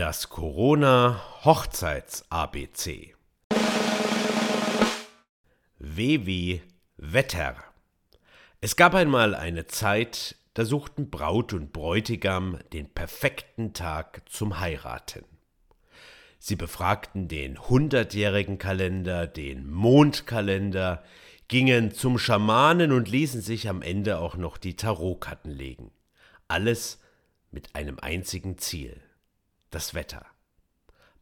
[0.00, 3.14] Das Corona Hochzeits ABC.
[5.78, 6.60] W
[6.96, 7.56] Wetter.
[8.62, 15.26] Es gab einmal eine Zeit, da suchten Braut und Bräutigam den perfekten Tag zum Heiraten.
[16.38, 21.04] Sie befragten den hundertjährigen Kalender, den Mondkalender,
[21.46, 25.90] gingen zum Schamanen und ließen sich am Ende auch noch die Tarotkarten legen.
[26.48, 27.02] Alles
[27.50, 28.98] mit einem einzigen Ziel
[29.70, 30.26] das Wetter.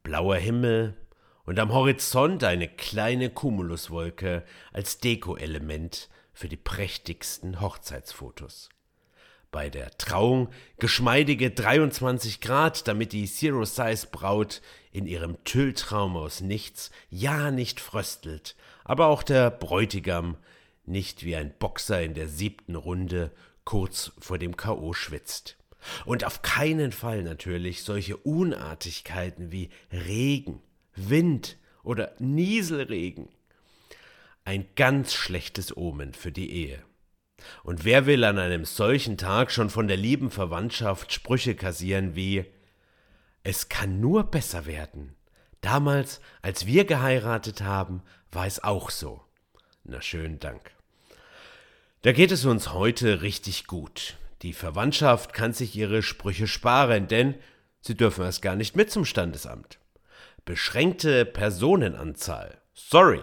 [0.03, 0.97] Blauer Himmel
[1.45, 8.69] und am Horizont eine kleine Cumuluswolke als Dekoelement für die prächtigsten Hochzeitsfotos.
[9.51, 14.61] Bei der Trauung geschmeidige 23 Grad, damit die Zero-Size-Braut
[14.93, 20.37] in ihrem Tülltraum aus nichts ja nicht fröstelt, aber auch der Bräutigam
[20.85, 23.31] nicht wie ein Boxer in der siebten Runde
[23.65, 24.93] kurz vor dem K.O.
[24.93, 25.58] schwitzt.
[26.05, 30.61] Und auf keinen Fall natürlich solche Unartigkeiten wie Regen,
[30.97, 33.29] Wind oder Nieselregen.
[34.45, 36.83] Ein ganz schlechtes Omen für die Ehe.
[37.63, 42.45] Und wer will an einem solchen Tag schon von der lieben Verwandtschaft Sprüche kassieren wie
[43.43, 45.15] Es kann nur besser werden.
[45.61, 49.23] Damals, als wir geheiratet haben, war es auch so.
[49.85, 50.73] Na schönen Dank.
[52.03, 54.17] Da geht es uns heute richtig gut.
[54.43, 57.35] Die Verwandtschaft kann sich ihre Sprüche sparen, denn
[57.81, 59.79] sie dürfen erst gar nicht mit zum Standesamt.
[60.45, 62.61] Beschränkte Personenanzahl.
[62.73, 63.23] Sorry.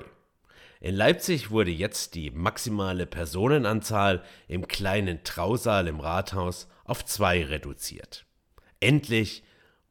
[0.82, 8.26] In Leipzig wurde jetzt die maximale Personenanzahl im kleinen Trausaal im Rathaus auf zwei reduziert.
[8.80, 9.44] Endlich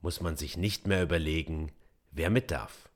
[0.02, 1.72] muss man sich nicht mehr überlegen,
[2.12, 2.90] wer mit darf.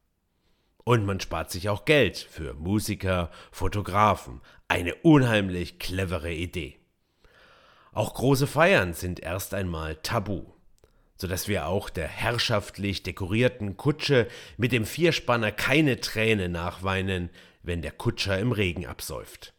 [0.84, 4.40] Und man spart sich auch Geld für Musiker, Fotografen.
[4.68, 6.78] Eine unheimlich clevere Idee.
[7.98, 10.44] Auch große Feiern sind erst einmal tabu,
[11.16, 17.28] so dass wir auch der herrschaftlich dekorierten Kutsche mit dem Vierspanner keine Träne nachweinen,
[17.64, 19.52] wenn der Kutscher im Regen absäuft.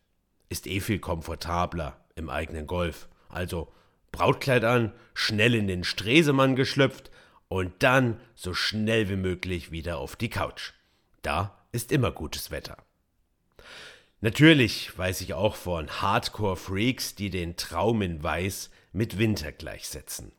[0.48, 3.09] Ist eh viel komfortabler im eigenen Golf.
[3.28, 3.74] Also
[4.13, 7.12] Brautkleid an, schnell in den Stresemann geschlüpft
[7.50, 10.72] und dann so schnell wie möglich wieder auf die Couch.
[11.24, 12.78] Da ist immer gutes Wetter.
[14.22, 20.34] Natürlich weiß ich auch von Hardcore-Freaks, die den Traum in Weiß mit Winter gleichsetzen.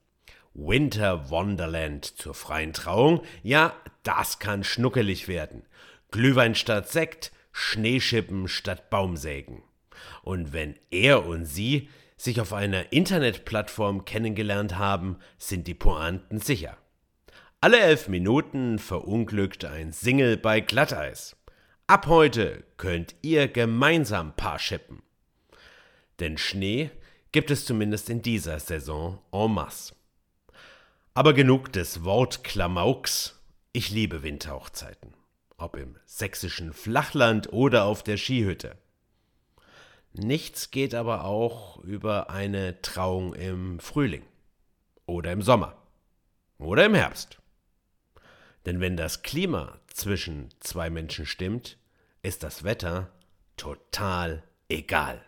[0.53, 5.63] Winter Wonderland zur freien Trauung, ja, das kann schnuckelig werden.
[6.11, 9.63] Glühwein statt Sekt, Schneeschippen statt Baumsägen.
[10.23, 16.77] Und wenn er und sie sich auf einer Internetplattform kennengelernt haben, sind die Pointen sicher.
[17.63, 21.37] Alle elf Minuten verunglückt ein Single bei Glatteis.
[21.91, 25.03] Ab heute könnt ihr gemeinsam Paar schippen.
[26.21, 26.93] Denn Schnee
[27.33, 29.97] gibt es zumindest in dieser Saison en masse.
[31.15, 33.43] Aber genug des Wortklamauks.
[33.73, 35.15] Ich liebe Winterhochzeiten.
[35.57, 38.79] Ob im sächsischen Flachland oder auf der Skihütte.
[40.13, 44.23] Nichts geht aber auch über eine Trauung im Frühling
[45.07, 45.77] oder im Sommer
[46.57, 47.41] oder im Herbst.
[48.65, 51.79] Denn wenn das Klima zwischen zwei Menschen stimmt,
[52.23, 53.13] ist das Wetter
[53.57, 55.25] total egal.